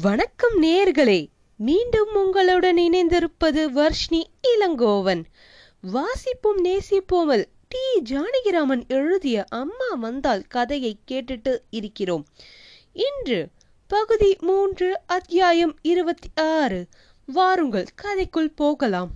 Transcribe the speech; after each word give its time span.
வணக்கம் 0.00 0.62
நேர்களே. 0.62 1.26
மீண்டும் 1.56 2.14
உங்களுடன் 2.14 2.76
இணைந்திருப்பது 2.76 3.64
வர்ஷ்ணி 3.64 4.30
இளங்கோவன். 4.42 5.24
வாசிப்போம் 5.92 6.64
நேசிப்போமல். 6.64 7.44
டி. 7.68 8.02
ஜானகிராமன் 8.10 8.86
எழுதிய 8.86 9.44
அம்மா 9.48 9.94
வந்தால் 10.00 10.42
கதையை 10.48 10.98
கேட்டுட்டு 11.10 11.58
இருக்கிறோம். 11.70 12.26
இன்று 12.92 13.48
பகுதி 13.86 14.36
மூன்று 14.40 15.00
அத்தியாயம் 15.06 15.78
இருபத்தி 15.82 16.28
ஆறு. 16.34 16.86
வாருங்கள் 17.26 17.86
கதைக்குள் 18.02 18.52
போகலாம். 18.54 19.10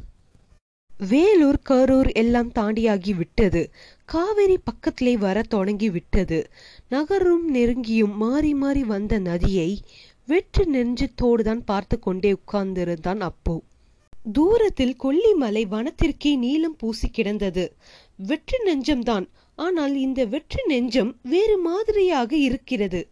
வேலூர் 1.09 1.61
கரூர் 1.69 2.13
எல்லாம் 2.13 2.53
தாண்டியாகி 2.53 3.17
விட்டது. 3.17 3.71
காவிரி 4.05 4.59
பக்கத்திலே 4.59 5.17
வர 5.17 5.43
தொடங்கி 5.43 5.91
விட்டது. 5.91 6.51
நகரும் 6.89 7.55
நெருங்கியும் 7.55 8.15
மாறி 8.15 8.55
மாறி 8.55 8.85
வந்த 8.85 9.19
நதியை 9.19 9.81
வெற்று 10.27 10.65
நெஞ்சத்தோடுதான் 10.73 11.63
பார்த்து 11.65 11.99
கொண்டே 11.99 12.31
உட்கார்ந்திருந்தான் 12.33 13.21
அப்போ. 13.21 13.63
தூரத்தில் 14.33 14.97
கொல்லிமலை 15.03 15.63
வனத்திற்கே 15.71 16.37
நீளம் 16.37 16.77
பூசி 16.77 17.09
கிடந்தது. 17.09 17.65
வெற்று 18.17 18.59
நெஞ்சம்தான். 18.67 19.27
ஆனால் 19.55 19.95
இந்த 19.97 20.25
வெற்று 20.25 20.63
நெஞ்சம் 20.67 21.17
வேறு 21.23 21.59
மாதிரியாக 21.59 22.37
இருக்கிறது. 22.37 23.09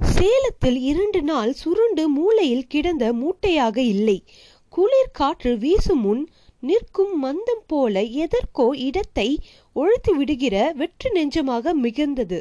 சேலத்தில் 0.00 0.78
இரண்டு 0.80 1.22
நாள் 1.22 1.52
சுருண்டு 1.52 2.08
மூளையில் 2.08 2.66
கிடந்த 2.66 3.12
மூட்டையாக 3.12 3.76
இல்லை. 3.78 4.24
குளிர் 4.68 5.10
காற்று 5.12 5.58
வீசும் 5.58 6.00
முன் 6.00 6.28
நிற்கும் 6.60 7.24
மந்தம் 7.24 7.64
போல 7.66 8.02
எதற்கோ 8.02 8.66
இடத்தை 8.76 9.28
ஒழித்து 9.72 10.16
விடுகிற 10.16 10.72
வெற்று 10.76 11.10
நெஞ்சமாக 11.12 11.74
மிகுந்தது. 11.82 12.38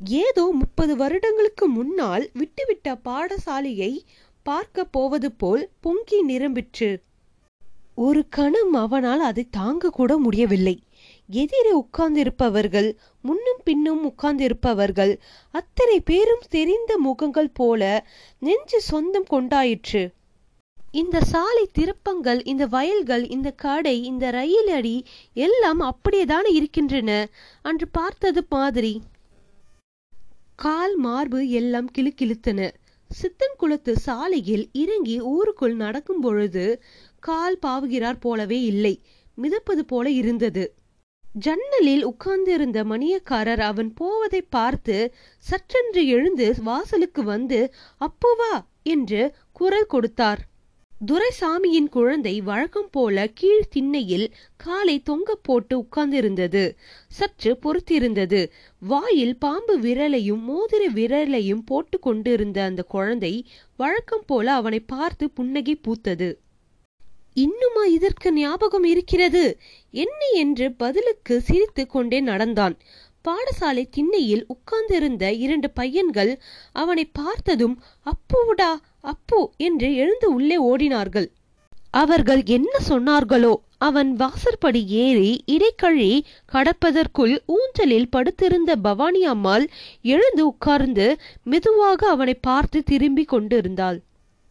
ஏதோ 0.00 0.50
முப்பது 0.52 0.96
வருடங்களுக்கு 0.96 1.68
முன்னால் 1.68 2.30
விட்டுவிட்ட 2.34 2.94
பாடசாலையை 3.04 3.98
பார்க்க 4.42 4.84
போவது 4.84 5.32
போல் 5.32 5.68
பொங்கி 5.80 6.26
நிரம்பிற்று. 6.26 6.96
ஒரு 7.94 8.24
கணம் 8.28 8.72
அவனால் 8.72 9.20
அதை 9.20 9.46
தாங்க 9.50 9.90
கூட 9.90 10.18
முடியவில்லை. 10.18 10.82
எதிரே 11.28 11.72
உட்கார்ந்திருப்பவர்கள் 11.72 12.96
முன்னும் 13.22 13.60
பின்னும் 13.64 14.12
உட்கார்ந்திருப்பவர்கள் 14.12 15.16
அத்தனை 15.50 16.00
பேரும் 16.00 16.42
தெரிந்த 16.48 16.98
முகங்கள் 16.98 17.50
போல 17.50 18.06
நெஞ்சு 18.38 18.80
சொந்தம் 18.80 19.26
கொண்டாயிற்று. 19.30 20.08
இந்த 20.92 21.20
சாலை 21.20 21.68
திருப்பங்கள் 21.72 22.42
இந்த 22.44 22.66
வயல்கள் 22.66 23.28
இந்த 23.28 23.50
கடை 23.50 24.04
இந்த 24.04 24.30
ரயில் 24.30 24.68
அடி 24.68 25.04
எல்லாம் 25.34 25.80
அப்படியேதானே 25.80 26.52
இருக்கின்றன? 26.52 27.28
அன்று 27.62 27.88
பார்த்தது 27.88 28.46
மாதிரி. 28.48 29.00
கால் 30.58 30.96
மார்பு 30.96 31.48
எல்லாம் 31.50 31.88
கிளுக்கிழுத்தன 31.98 32.60
சித்தன் 33.10 33.56
குளத்து 33.56 33.92
சாலையில் 33.98 34.64
இறங்கி 34.72 35.16
ஊருக்குள் 35.20 35.74
நடக்கும் 35.74 36.20
பொழுது 36.20 36.64
கால் 37.18 37.58
பாவுகிறார் 37.66 38.20
போலவே 38.20 38.62
இல்லை. 38.62 38.94
மிதப்பது 39.38 39.82
போல 39.86 40.10
இருந்தது. 40.10 40.64
ஜன்னலில் 41.38 42.04
உட்கார்ந்திருந்த 42.04 42.84
மணியக்காரர் 42.84 43.60
அவன் 43.60 43.90
போவதை 43.94 44.42
பார்த்து 44.42 44.96
சற்றென்று 45.44 46.02
எழுந்து 46.06 46.54
வாசலுக்கு 46.62 47.22
வந்து 47.22 47.60
அப்போவா 48.00 48.52
என்று 48.82 49.22
குரல் 49.52 49.86
கொடுத்தார். 49.86 50.42
துரைசாமியின் 51.10 51.88
குழந்தை 51.88 52.40
வழக்கம் 52.40 52.88
போல 52.90 53.26
கீழ் 53.34 53.68
திண்ணையில் 53.70 54.34
காலை 54.56 55.02
தொங்க 55.02 55.34
போட்டு 55.34 55.74
உட்கார்ந்திருந்தது. 55.78 56.62
சற்று 57.08 57.58
பொறுத்திருந்தது. 57.62 58.40
வாயில் 58.80 59.38
பாம்பு 59.38 59.78
விரலையும் 59.78 60.42
மோதிர 60.50 60.82
விரலையும் 60.94 61.64
போட்டு 61.64 61.98
கொண்டிருந்த 61.98 62.62
அந்த 62.62 62.82
குழந்தை 62.82 63.46
வழக்கம் 63.76 64.24
போல 64.26 64.52
அவனை 64.52 64.80
பார்த்து 64.80 65.30
புன்னகை 65.30 65.80
பூத்தது. 65.82 66.34
இன்னுமா 67.34 67.84
இதற்கு 67.84 68.32
ஞாபகம் 68.32 68.84
இருக்கிறது? 68.84 69.44
என்ன 69.90 70.20
என்று 70.34 70.72
பதிலுக்கு 70.72 71.40
சிரித்து 71.40 71.86
கொண்டே 71.86 72.20
நடந்தான். 72.20 72.76
பாடசாலை 73.24 73.88
திண்ணையில் 73.90 74.44
உட்கார்ந்திருந்த 74.46 75.32
இரண்டு 75.32 75.70
பையன்கள் 75.70 76.32
அவனை 76.72 77.04
பார்த்ததும் 77.12 77.82
அப்புவுடா 78.06 78.72
அப்பு 79.04 79.40
என்று 79.58 79.88
எழுந்து 79.94 80.28
உள்ளே 80.34 80.58
ஓடினார்கள். 80.62 81.28
அவர்கள் 81.94 82.42
என்ன 82.46 82.72
சொன்னார்களோ 82.88 83.52
அவன் 83.78 84.10
வாசற்படி 84.12 84.80
ஏறி 85.02 85.30
இடைக்கழி 85.46 86.10
கடப்பதற்குள் 86.52 87.34
ஊஞ்சலில் 87.56 88.08
படுத்திருந்த 88.10 88.70
பவானி 88.76 89.22
அம்மாள் 89.24 89.66
எழுந்து 90.14 90.42
உட்கார்ந்து 90.46 91.06
மெதுவாக 91.44 92.08
அவனை 92.08 92.34
பார்த்து 92.40 92.80
திரும்பி 92.82 93.24
கொண்டிருந்தாள். 93.24 93.98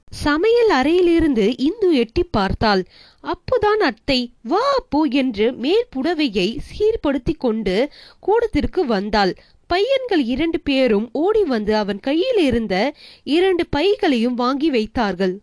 சமையல் 0.08 0.70
அறையிலிருந்து 0.70 1.46
இந்து 1.58 1.88
எட்டி 1.96 2.24
பார்த்தாள். 2.38 2.82
அப்புதான் 3.24 3.82
அத்தை 3.82 4.18
வா 4.44 4.64
அப்பு 4.80 5.02
என்று 5.22 5.46
மேல் 5.64 5.88
புடவையை 5.96 6.48
சீர்படுத்தி 6.70 7.34
கொண்டு 7.38 7.76
கூடத்திற்கு 8.20 8.82
வந்தாள். 8.86 9.34
பையன்கள் 9.68 10.24
இரண்டு 10.24 10.60
பேரும் 10.60 11.10
ஓடி 11.12 11.44
வந்து 11.44 11.76
அவன் 11.76 12.00
கையில் 12.00 12.38
இருந்த 12.38 12.94
இரண்டு 13.24 13.66
பைகளையும் 13.76 14.34
வாங்கி 14.34 14.70
வைத்தார்கள். 14.70 15.40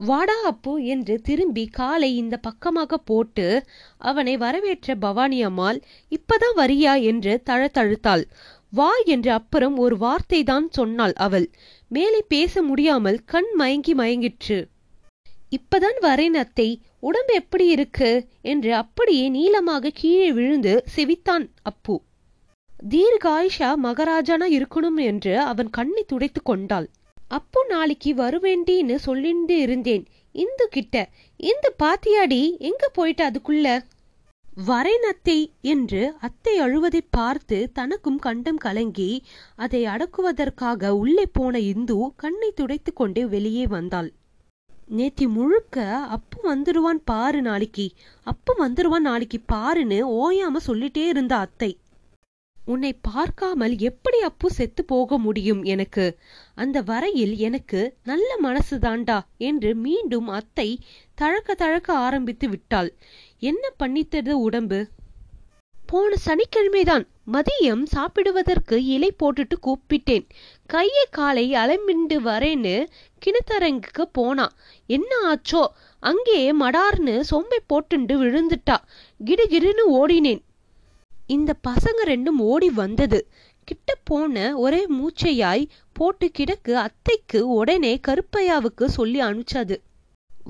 வாடா 0.00 0.42
அப்பு 0.42 0.84
என்று 0.84 1.20
திரும்பி 1.20 1.66
காலை 1.66 2.16
இந்த 2.16 2.36
பக்கமாக 2.36 2.98
போட்டு 2.98 3.64
அவனை 3.98 4.36
வரவேற்ற 4.36 4.94
பவானி 4.94 5.42
அம்மாள் 5.42 5.82
இப்பதான் 6.10 6.54
வரியா? 6.56 7.02
என்று 7.02 7.42
தழத்தழுத்தாள். 7.46 8.24
வா 8.70 8.90
என்று 9.04 9.30
அப்புறம் 9.30 9.76
ஒரு 9.76 9.96
வார்த்தை 9.96 10.42
தான் 10.42 10.70
சொன்னாள் 10.70 11.12
அவள். 11.12 11.50
மேலே 11.88 12.22
பேச 12.28 12.62
முடியாமல் 12.62 13.20
கண் 13.24 13.50
மயங்கி 13.58 13.94
மயங்கிற்று. 13.94 14.64
இப்பதான் 15.50 15.98
வரேன் 16.00 16.36
அத்தை. 16.36 16.80
உடம்பு 17.00 17.34
எப்படி 17.34 17.66
இருக்கு? 17.66 18.26
என்று 18.42 18.74
அப்படியே 18.74 19.28
நீளமாக 19.28 19.90
கீழே 19.94 20.32
விழுந்து 20.32 20.84
செவித்தான் 20.96 21.48
அப்பு. 21.62 22.02
தீர்காயுஷா 22.92 23.68
மகாராஜானா 23.82 24.46
இருக்கணும் 24.56 24.98
என்று 25.02 25.32
அவன் 25.40 25.70
கண்ணை 25.70 26.02
துடைத்து 26.06 26.42
கொண்டாள். 26.42 26.86
அப்போ 27.30 27.60
நாளைக்கு 27.68 28.10
வருவேண்டின்னு 28.14 28.96
சொல்லிட்டு 28.96 29.56
இருந்தேன். 29.58 30.04
இந்து 30.34 30.68
கிட்ட 30.68 30.96
இந்து 31.40 31.70
பாத்தியாடி 31.82 32.40
எங்க 32.60 32.84
போயிட்டு 32.88 33.24
அதுக்குள்ள? 33.24 33.68
வரேன் 34.66 35.06
அத்தை 35.08 35.38
என்று 35.60 36.02
அத்தை 36.20 36.54
அழுவதை 36.60 37.00
பார்த்து 37.10 37.56
தனக்கும் 37.72 38.18
கண்டம் 38.18 38.56
கலங்கி 38.56 39.10
அதை 39.56 39.80
அடக்குவதற்காக 39.86 40.92
உள்ளே 40.96 41.26
போன 41.32 41.58
இந்து 41.72 41.96
கண்ணை 42.16 42.50
துடைத்து 42.54 42.92
கொண்டே 42.92 43.24
வெளியே 43.26 43.66
வந்தாள். 43.66 44.10
நேத்தி 44.90 45.26
முழுக்க 45.28 45.86
அப்பு 46.16 46.38
வந்துருவான் 46.50 47.00
பாரு 47.04 47.42
நாளைக்கு 47.42 47.86
அப்பு 48.26 48.54
வந்துருவான் 48.58 49.06
நாளைக்கு 49.10 49.40
பாருன்னு 49.52 49.98
ஓயாம 50.20 50.60
சொல்லிட்டே 50.66 51.04
இருந்த 51.06 51.36
அத்தை. 51.36 51.70
உன்னை 52.66 52.92
பார்க்காமல் 53.02 53.74
எப்படி 53.78 54.18
அப்பு 54.20 54.50
செத்து 54.50 54.84
போக 54.84 55.18
முடியும் 55.18 55.62
எனக்கு? 55.62 56.18
அந்த 56.54 56.80
வரையில் 56.80 57.34
எனக்கு 57.36 57.80
நல்ல 58.04 58.30
மனசு 58.38 58.76
தாண்டா 58.76 59.18
என்று 59.38 59.74
மீண்டும் 59.74 60.28
அத்தை 60.28 60.68
தழக்க 61.14 61.54
தழக்க 61.54 61.92
ஆரம்பித்து 61.92 62.48
விட்டாள். 62.48 62.90
என்ன 63.38 63.72
பண்ணித்தது 63.82 64.30
உடம்பு? 64.30 64.80
போன 65.86 66.14
சனிக்கிழமைதான் 66.26 67.04
மதியம் 67.32 67.82
சாப்பிடுவதற்கு 67.82 68.84
இலை 68.84 69.10
போட்டுட்டு 69.18 69.56
கூப்பிட்டேன். 69.60 70.26
கையை 70.66 71.06
காலை 71.10 71.52
அலம்பிண்டு 71.52 72.16
வரேன்னு 72.24 72.86
கிணத்தரங்குக்கு 73.22 74.04
போனா. 74.12 74.46
என்ன 74.86 75.12
ஆச்சோ? 75.26 75.62
அங்கே 76.02 76.40
மடார்னு 76.52 77.16
சொம்பை 77.30 77.60
போட்டுண்டு 77.68 78.16
விழுந்துட்டா. 78.22 78.76
கிடுகிடுன்னு 79.24 79.86
ஓடினேன். 79.90 80.42
இந்த 81.26 81.54
பசங்க 81.68 82.06
ரெண்டும் 82.06 82.38
ஓடி 82.38 82.70
வந்தது. 82.70 83.28
கிட்ட 83.64 83.96
போன 84.04 84.56
ஒரே 84.56 84.86
மூச்சையாய் 84.86 85.68
போட்டு 85.92 86.30
கிடக்கு 86.38 86.72
அத்தைக்கு 86.72 87.48
உடனே 87.48 88.00
கருப்பையாவுக்கு 88.08 88.84
சொல்லி 88.84 89.20
அனுப்பிச்சது. 89.20 89.76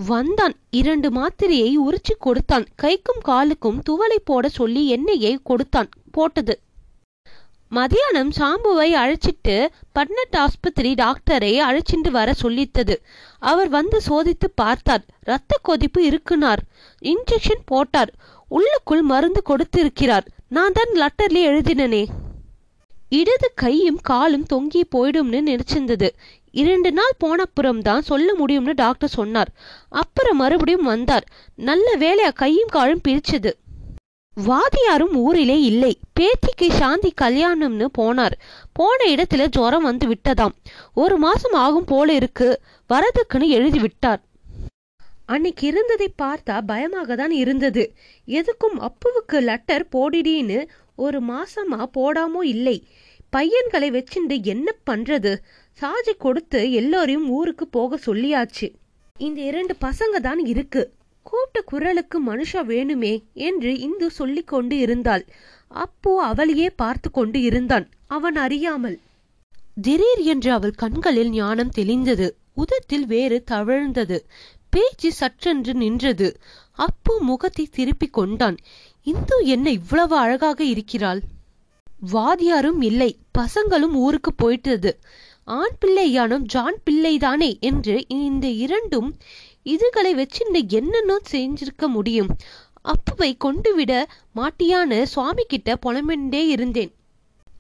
வந்தான். 0.07 0.55
இரண்டு 0.71 1.11
மாத்திரையை 1.11 1.75
உரிச்சு 1.89 2.15
கொடுத்தான். 2.19 2.67
கைக்கும் 2.83 3.21
காலுக்கும் 3.25 3.81
துவலை 3.91 4.17
போட 4.25 4.49
சொல்லி 4.49 4.89
எண்ணெயை 4.89 5.39
கொடுத்தான். 5.43 5.89
போட்டது. 6.11 6.61
மதியானம் 7.71 8.31
சாம்புவை 8.37 8.91
அழைச்சிட்டு 8.95 9.67
பட்னட் 9.95 10.37
ஆஸ்பத்திரி 10.37 10.95
டாக்டரை 10.95 11.61
அழைச்சிட்டு 11.69 12.11
வர 12.11 12.35
சொல்லித்தது. 12.43 12.97
அவர் 13.39 13.69
வந்து 13.69 14.01
சோதித்து 14.09 14.49
பார்த்தார். 14.55 15.05
ரத்த 15.21 15.59
கொதிப்பு 15.63 16.01
இருக்குனார். 16.11 16.63
இன்ஜெக்ஷன் 17.01 17.65
போட்டார். 17.65 18.15
உள்ளுக்குள் 18.49 19.03
மருந்து 19.03 19.43
கொடுத்திருக்கிறார். 19.43 20.27
நான் 20.49 20.73
தான் 20.73 20.93
லெட்டர்ல 20.93 21.37
எழுதினனே. 21.37 22.07
இடது 23.09 23.53
கையும் 23.55 23.99
காலும் 24.03 24.47
தொங்கி 24.53 24.83
போயிடும்னு 24.97 25.41
நினைச்சிருந்தது. 25.47 26.09
இரண்டு 26.51 26.93
நாள் 26.93 27.17
போனப்புறம் 27.25 27.79
தான் 27.79 28.03
சொல்ல 28.03 28.35
முடியும்னு 28.39 28.73
டாக்டர் 28.75 29.09
சொன்னார். 29.09 29.49
அப்புறம் 29.89 30.37
மறுபடியும் 30.37 30.83
வந்தார். 30.83 31.27
நல்ல 31.57 31.97
வேலையா 31.99 32.33
கையும் 32.35 32.69
காலும் 32.69 33.01
பிரிச்சது. 33.09 33.53
வாதியாரும் 34.47 35.15
ஊரிலே 35.15 35.61
இல்லை. 35.61 35.99
பேத்திக்கு 36.21 36.71
சாந்தி 36.71 37.13
கல்யாணம்னு 37.21 37.87
போனார். 37.99 38.33
போன 38.73 39.11
இடத்துல 39.11 39.47
ஜுரம் 39.47 39.83
வந்து 39.83 40.09
விட்டதாம். 40.09 40.55
ஒரு 40.95 41.17
மாசம் 41.17 41.53
ஆகும் 41.53 41.85
போல 41.85 42.13
இருக்கு. 42.13 42.61
வரதுக்குன்னு 42.89 43.47
எழுதி 43.47 43.79
விட்டார். 43.79 44.23
அன்னைக்கு 45.29 45.65
இருந்ததை 45.67 46.09
பார்த்தா 46.23 46.57
பயமாக 46.67 47.17
தான் 47.17 47.31
இருந்தது. 47.31 47.85
எதுக்கும் 48.29 48.77
அப்புவுக்கு 48.89 49.39
லெட்டர் 49.41 49.87
போடிடின்னு 49.93 50.59
ஒரு 50.97 51.21
மாசமா 51.21 51.81
போடாமோ 51.95 52.43
இல்லை. 52.45 52.77
பையன்களை 53.31 53.89
வச்சுண்டு 53.91 54.37
என்ன 54.45 54.69
பண்றது? 54.91 55.33
சாஜி 55.79 56.15
கொடுத்து 56.19 56.61
எல்லோரையும் 56.73 57.27
ஊருக்கு 57.29 57.67
போக 57.69 57.99
சொல்லியாச்சு. 58.07 58.69
இந்த 59.17 59.41
இரண்டு 59.41 59.75
பசங்க 59.81 60.17
தான் 60.21 60.43
இருக்கு. 60.47 60.83
கூப்பிட்ட 61.23 61.61
குரலுக்கு 61.63 62.19
மனுஷா 62.21 62.61
வேணுமே 62.67 63.15
என்று 63.35 63.71
இந்து 63.79 64.11
சொல்லிக் 64.11 64.47
கொண்டு 64.47 64.79
இருந்தாள். 64.79 65.25
அப்போ 65.75 66.13
அவளையே 66.23 66.69
பார்த்து 66.77 67.11
கொண்டு 67.11 67.39
இருந்தான். 67.41 67.87
அவன் 68.07 68.37
அறியாமல். 68.37 68.97
திடீர் 69.83 70.23
என்று 70.25 70.51
அவள் 70.53 70.75
கண்களில் 70.75 71.31
ஞானம் 71.31 71.73
தெளிந்தது. 71.77 72.29
உதத்தில் 72.55 73.07
வேறு 73.07 73.39
தவழ்ந்தது. 73.51 74.19
பேச்சு 74.77 75.13
சற்றென்று 75.21 75.73
நின்றது. 75.73 76.29
அப்போ 76.73 77.19
முகத்தை 77.21 77.65
திருப்பிக் 77.67 78.13
கொண்டான். 78.13 78.57
இந்து 79.03 79.47
என்ன 79.47 79.71
இவ்வளவு 79.71 80.17
அழகாக 80.17 80.65
இருக்கிறாள்? 80.65 81.21
வாதியாரும் 82.13 82.83
இல்லை. 82.83 83.19
பசங்களும் 83.39 83.95
ஊருக்கு 83.97 84.33
போயிட்டது. 84.35 84.99
ஆண் 85.45 85.77
பிள்ளையானும் 85.81 86.47
ஜான் 86.55 86.79
பிள்ளைதானே? 86.91 87.59
என்று 87.61 88.05
இந்த 88.09 88.47
இரண்டும் 88.49 89.17
இதுகளை 89.63 90.15
வச்சுண்டு 90.15 90.69
என்னென்ன 90.69 91.19
செஞ்சிருக்க 91.31 91.87
முடியும். 91.87 92.37
அப்புவை 92.83 93.37
கொண்டு 93.37 93.75
விட 93.75 94.07
மாட்டியான்னு 94.37 95.03
சுவாமி 95.03 95.45
கிட்ட 95.45 95.79
புலமெண்டே 95.87 96.43
இருந்தேன். 96.47 96.93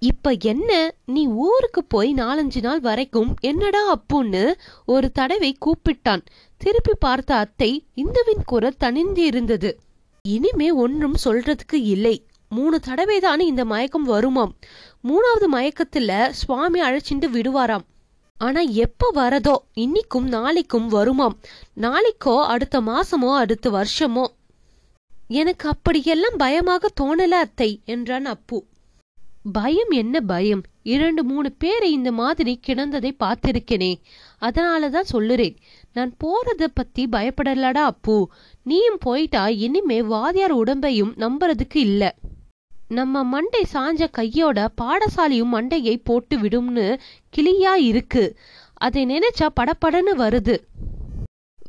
இப்ப 0.00 0.36
என்ன? 0.40 0.94
நீ 1.06 1.26
ஊருக்கு 1.26 1.84
போய் 1.84 2.14
நாலஞ்சு 2.14 2.60
நாள் 2.62 2.80
வரைக்கும் 2.80 3.36
என்னடா 3.40 3.82
அப்புன்னு 3.92 4.54
ஒரு 4.86 5.12
தடவை 5.12 5.56
கூப்பிட்டான். 5.60 6.20
திருப்பி 6.56 6.92
பார்த்த 6.98 7.34
அத்தை 7.34 7.86
இந்துவின் 7.94 8.42
குரல் 8.46 8.76
தனிந்து 8.76 9.24
இருந்தது. 9.24 9.80
இனிமே 10.22 10.70
ஒன்றும் 10.70 11.16
சொல்றதுக்கு 11.24 11.74
இல்லை. 11.74 12.26
மூணு 12.48 12.80
தடவை 12.80 13.20
தானே 13.20 13.46
இந்த 13.46 13.64
மயக்கம் 13.64 14.08
வருமாம். 14.08 14.50
மூணாவது 15.04 15.46
மயக்கத்துல 15.52 16.28
சுவாமி 16.28 16.80
அழைச்சிட்டு 16.80 17.28
விடுவாராம். 17.32 17.84
ஆனா 18.38 18.60
எப்ப 18.60 19.10
வரதோ 19.14 19.54
இன்னிக்கும் 19.74 20.28
நாளைக்கும் 20.28 20.90
வருமாம். 20.92 21.34
நாளைக்கோ 21.80 22.44
அடுத்த 22.44 22.80
மாசமோ 22.80 23.36
அடுத்த 23.36 23.70
வருஷமோ. 23.70 24.26
எனக்கு 25.28 25.68
அப்படியெல்லாம் 25.68 26.36
பயமாக 26.36 26.88
தோணல 27.00 27.30
அத்தை 27.30 27.80
என்றான் 27.84 28.24
அப்பு. 28.24 28.64
பயம் 29.52 29.90
என்ன 29.90 30.20
பயம்? 30.20 30.62
இரண்டு 30.82 31.24
மூணு 31.24 31.52
பேரை 31.52 31.92
இந்த 31.92 32.12
மாதிரி 32.12 32.60
கிடந்ததை 32.66 33.10
பார்த்திருக்கேனே. 33.18 33.94
அதனாலதான் 34.40 35.04
சொல்லுறேன். 35.12 35.56
நான் 35.92 36.14
போறத 36.24 36.66
பத்தி 36.74 37.06
பயப்படலடா 37.06 37.84
அப்பு. 37.84 38.30
நீயும் 38.62 38.98
போயிட்டா 39.00 39.48
இனிமே 39.48 40.00
வாதியார் 40.00 40.56
உடம்பையும் 40.64 41.12
நம்புறதுக்கு 41.16 41.74
இல்ல. 41.74 42.14
நம்ம 42.88 43.24
மண்டை 43.24 43.66
சாஞ்ச 43.72 44.10
கையோட 44.10 44.68
பாடசாலையும் 44.82 45.52
மண்டையை 45.52 46.00
போட்டு 46.04 46.36
விடும்னு 46.38 46.98
கிளியா 47.36 47.74
இருக்கு. 47.74 48.36
அதை 48.74 49.06
நினைச்சா 49.06 49.48
படபடன்னு 49.60 50.14
வருது. 50.16 50.58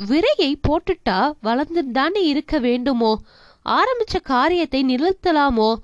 விரையை 0.08 0.60
போட்டுட்டா 0.68 1.32
வளர்ந்து 1.42 1.92
தானே 1.92 2.26
இருக்க 2.26 2.60
வேண்டுமோ? 2.60 3.22
ஆரம்பிச்ச 3.66 4.22
காரியத்தை 4.24 4.84
நிறுத்தலாமோ? 4.84 5.76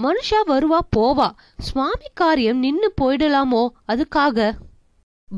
மனுஷா 0.00 0.38
வருவா 0.46 0.78
போவா. 0.96 1.30
சுவாமி 1.58 2.04
காரியம் 2.14 2.58
நின்னு 2.58 2.92
போயிடலாமோ? 3.00 3.68
அதுக்காக. 3.88 4.52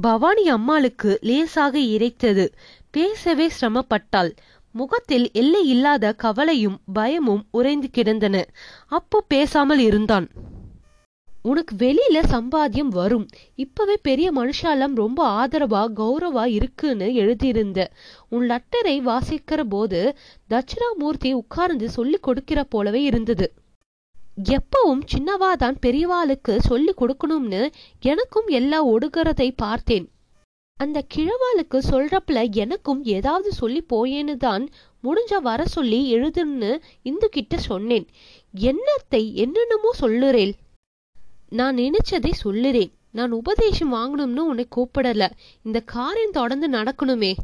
பவானி 0.01 0.49
அம்மாளுக்கு 0.49 1.19
லேசாக 1.23 1.79
இறைத்தது. 1.79 2.49
பேசவே 2.91 3.51
சிரமப்பட்டாள். 3.61 4.31
முகத்தில் 4.73 5.31
எல்லை 5.33 5.69
இல்லாத 5.69 6.12
கவலையும் 6.12 6.79
பயமும் 6.93 7.47
உறைந்து 7.51 7.91
கிடந்தன. 7.91 8.47
அப்போ 8.87 9.25
பேசாமல் 9.29 9.79
இருந்தான். 9.79 10.29
உனக்கு 11.43 11.77
வெளியில 11.77 12.23
சம்பாத்தியம் 12.31 12.89
வரும். 12.89 13.29
இப்பவே 13.55 13.97
பெரிய 14.03 14.33
மனுஷாலம் 14.33 14.95
ரொம்ப 14.95 15.47
ஆதரவா 15.47 15.89
கௌரவா 15.97 16.47
இருக்குன்னு 16.47 17.15
எழுதியிருந்த. 17.15 17.91
உன் 18.29 18.50
லெட்டரை 18.50 19.00
வாசிக்கிற 19.00 19.61
போது 19.61 20.17
தட்சிணாமூர்த்தி 20.50 21.33
உட்கார்ந்து 21.33 21.91
சொல்லி 21.91 22.17
கொடுக்கிற 22.17 22.65
போலவே 22.65 23.03
இருந்தது. 23.03 23.53
எப்பவும் 24.43 25.03
சின்னவாதான் 25.13 25.77
பெரியவாளுக்கு 25.83 26.59
சொல்லி 26.59 26.93
கொடுக்கணும்னு 26.97 27.73
எனக்கும் 28.01 28.47
எல்லாம் 28.47 29.01
ஒடுகிறதை 29.01 29.53
பார்த்தேன். 29.57 30.11
அந்த 30.77 31.05
கிழவாளுக்கு 31.15 31.79
சொல்றப்பல 31.91 32.51
எனக்கும் 32.51 33.05
ஏதாவது 33.05 33.53
சொல்லி 33.53 33.85
போயேன்னு 33.93 34.37
தான் 34.37 34.69
முடிஞ்ச 35.03 35.41
வர 35.43 35.67
சொல்லி 35.67 36.15
எழுதுன்னு 36.15 36.79
இந்து 37.03 37.29
கிட்ட 37.29 37.59
சொன்னேன். 37.59 38.07
என்னத்தை 38.57 39.33
என்னென்னமோ 39.33 39.91
சொல்லுறேன் 40.01 40.53
நான் 41.49 41.77
நினைச்சதை 41.77 42.33
சொல்லுறேன். 42.45 42.93
நான் 43.11 43.33
உபதேசம் 43.33 43.93
வாங்கணும்னு 43.93 44.39
உன்னை 44.39 44.67
கூப்பிடல. 44.77 45.31
இந்த 45.63 45.81
காரியம் 45.81 46.31
தொடர்ந்து 46.31 46.71
நடக்கணுமே. 46.71 47.35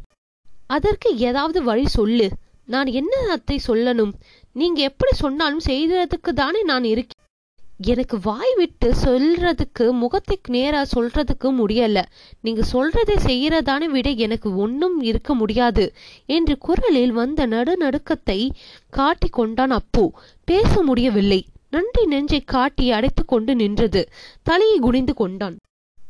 அதற்கு 0.66 1.16
ஏதாவது 1.16 1.62
வழி 1.62 1.86
சொல்லு. 1.86 2.30
நான் 2.66 2.86
என்ன 2.86 3.30
அத்தை 3.30 3.60
சொல்லணும்? 3.66 4.12
நீங்க 4.52 4.82
எப்படி 4.82 5.12
சொன்னாலும் 5.14 5.60
செய்யறதுக்கு 5.64 6.32
தானே 6.34 6.62
நான் 6.62 6.84
இருக்கேன். 6.84 7.24
எனக்கு 7.86 8.18
வாய் 8.22 8.54
விட்டு 8.56 8.94
சொல்றதுக்கு 9.04 9.92
முகத்துக்கு 9.92 10.50
நேரா 10.50 10.84
சொல்றதுக்கு 10.96 11.50
முடியல. 11.60 12.04
நீங்க 12.40 12.62
சொல்றதை 12.72 13.16
செய்யறதான 13.26 13.84
விட 13.84 14.10
எனக்கு 14.10 14.56
ஒன்னும் 14.56 15.00
இருக்க 15.02 15.34
முடியாது 15.34 15.92
என்று 16.26 16.58
குரலில் 16.58 17.12
வந்த 17.12 17.46
நடுநடுக்கத்தை 17.46 18.50
காட்டி 18.90 19.28
கொண்டான் 19.28 19.70
அப்பு. 19.70 20.12
பேச 20.44 20.82
முடியவில்லை. 20.82 21.46
நன்றி 21.70 22.06
நெஞ்சை 22.06 22.40
காட்டி 22.40 22.90
அடைத்து 22.90 23.24
கொண்டு 23.24 23.54
நின்றது. 23.54 24.08
தலையை 24.42 24.78
குனிந்து 24.78 25.14
கொண்டான். 25.14 25.56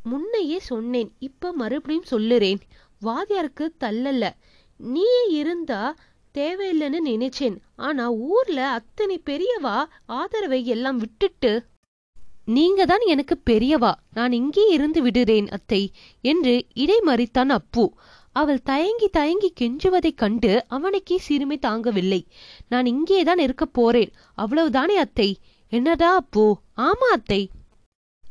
முன்னையே 0.05 0.57
சொன்னேன் 0.59 1.13
இப்ப 1.19 1.53
மறுபடியும் 1.53 2.11
சொல்லுறேன். 2.11 2.61
வாதியாருக்கு 3.03 3.69
தள்ளல. 3.81 4.31
நீயே 4.77 5.25
இருந்தா 5.29 5.97
தேவையில்லைன்னு 6.35 7.01
நினைச்சேன். 7.05 7.57
ஆனா 7.77 8.11
ஊர்ல 8.11 8.69
அத்தனை 8.69 9.23
பெரியவா 9.25 9.85
ஆதரவை 10.07 10.67
எல்லாம் 10.67 10.97
விட்டுட்டு 10.97 11.53
நீங்க 12.45 12.85
தான் 12.87 13.05
எனக்கு 13.07 13.35
பெரியவா 13.51 13.91
நான் 14.15 14.33
இங்கே 14.33 14.69
இருந்து 14.69 15.01
விடுறேன் 15.07 15.49
அத்தை 15.49 15.93
என்று 16.21 16.67
இடைமறித்தான் 16.75 17.49
அப்பு. 17.49 17.85
அவள் 18.33 18.61
தயங்கி 18.63 19.09
தயங்கி 19.09 19.53
கெஞ்சுவதைக் 19.61 20.21
கண்டு 20.23 20.65
அவனுக்கே 20.69 21.19
சிறுமை 21.19 21.59
தாங்கவில்லை. 21.63 22.21
நான் 22.69 22.87
இங்கேதான் 22.87 23.39
இருக்க 23.39 23.65
போறேன் 23.67 24.13
அவ்வளவுதானே 24.39 24.97
அத்தை? 24.97 25.39
என்னடா 25.73 26.15
அப்போ? 26.15 26.45
ஆமா 26.77 27.09
அத்தை 27.13 27.51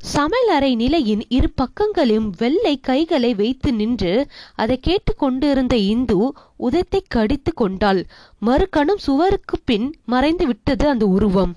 சமையலறை 0.01 0.75
நிலையின் 0.75 1.24
இரு 1.27 1.50
பக்கங்களிலும் 1.62 2.27
வெள்ளை 2.38 2.79
கைகளை 2.79 3.32
வைத்து 3.36 3.74
நின்று 3.74 4.13
அதை 4.56 4.77
கேட்டு 4.79 5.13
கொண்டிருந்த 5.15 5.75
இந்து 5.75 6.34
உதத்தை 6.58 7.01
கடித்து 7.08 7.53
கொண்டாள். 7.53 8.06
மறுகணம் 8.46 9.01
சுவருக்கு 9.08 9.58
பின் 9.65 9.88
மறைந்து 10.06 10.48
விட்டது 10.48 10.88
அந்த 10.88 11.06
உருவம். 11.06 11.53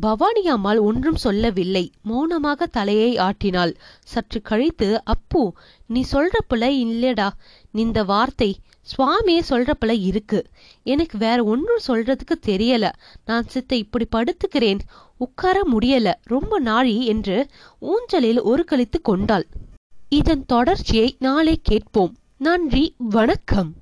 பவானி 0.00 0.42
அம்மாள் 0.46 0.78
ஒன்றும் 0.78 1.16
சொல்லவில்லை. 1.16 1.84
மௌனமாக 2.02 2.66
தலையை 2.66 3.12
ஆட்டினாள். 3.18 3.72
சற்று 4.04 4.40
கழித்து 4.42 4.88
அப்பு 5.04 5.52
நீ 5.86 6.02
சொல்ற 6.12 6.36
பிள்ளை 6.48 6.72
இல்லடா. 6.86 7.28
இந்த 7.72 8.04
வார்த்தை 8.04 8.50
சுவாமி 8.82 9.40
சொல்றப்பல 9.40 10.00
இருக்கு. 10.00 10.46
எனக்கு 10.82 11.18
வேற 11.18 11.44
ஒன்றும் 11.44 11.80
சொல்றதுக்கு 11.88 12.34
தெரியல. 12.46 12.92
நான் 13.24 13.48
சித்த 13.48 13.76
இப்படி 13.76 14.06
படுத்துக்கிறேன். 14.16 14.78
உட்கார 15.16 15.62
முடியல. 15.72 16.12
ரொம்ப 16.22 16.58
நாழி 16.58 17.06
என்று 17.06 17.46
ஊஞ்சலில் 17.78 18.40
ஒரு 18.40 18.64
கழித்து 18.64 19.00
கொண்டாள். 19.00 19.46
இதன் 20.08 20.46
தொடர்ச்சியை 20.46 21.16
நாளை 21.18 21.60
கேட்போம். 21.62 22.16
நன்றி. 22.38 22.94
வணக்கம். 22.98 23.74